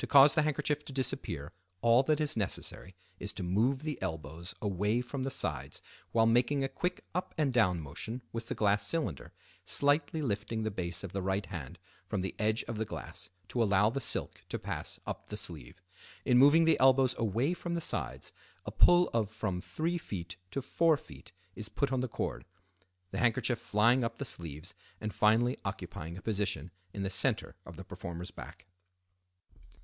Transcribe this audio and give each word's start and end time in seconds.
To 0.00 0.06
cause 0.06 0.34
the 0.34 0.42
handkerchief 0.42 0.84
to 0.84 0.92
disappear 0.92 1.54
all 1.80 2.02
that 2.02 2.20
is 2.20 2.36
necessary 2.36 2.94
is 3.18 3.32
to 3.32 3.42
move 3.42 3.78
the 3.78 3.98
elbows 4.02 4.54
away 4.60 5.00
from 5.00 5.22
the 5.22 5.30
sides 5.30 5.80
while 6.12 6.26
making 6.26 6.62
a 6.62 6.68
quick 6.68 7.06
up 7.14 7.32
and 7.38 7.50
down 7.50 7.80
motion 7.80 8.20
with 8.30 8.48
the 8.48 8.54
glass 8.54 8.86
cylinder, 8.86 9.32
slightly 9.64 10.20
lifting 10.20 10.64
the 10.64 10.70
base 10.70 11.02
of 11.02 11.14
the 11.14 11.22
right 11.22 11.46
hand 11.46 11.78
from 12.06 12.20
the 12.20 12.34
edge 12.38 12.62
of 12.64 12.76
the 12.76 12.84
glass 12.84 13.30
to 13.48 13.62
allow 13.62 13.88
the 13.88 14.02
silk 14.02 14.44
to 14.50 14.58
pass 14.58 15.00
up 15.06 15.28
the 15.28 15.36
sleeve. 15.38 15.80
In 16.26 16.36
moving 16.36 16.66
the 16.66 16.78
elbows 16.78 17.14
away 17.16 17.54
from 17.54 17.72
the 17.74 17.80
sides 17.80 18.34
a 18.66 18.70
pull 18.70 19.08
of 19.14 19.30
from 19.30 19.62
3ft. 19.62 20.36
to 20.50 20.60
4ft. 20.60 21.30
is 21.54 21.70
put 21.70 21.90
on 21.90 22.00
the 22.00 22.06
cord, 22.08 22.44
the 23.12 23.18
handkerchief 23.18 23.58
flying 23.60 24.04
up 24.04 24.18
the 24.18 24.26
sleeves 24.26 24.74
and 25.00 25.14
finally 25.14 25.56
occupying 25.64 26.18
a 26.18 26.20
position 26.22 26.70
in 26.92 27.02
the 27.02 27.08
center 27.08 27.56
of 27.64 27.76
the 27.76 27.84
performer's 27.84 28.30
back. 28.30 28.66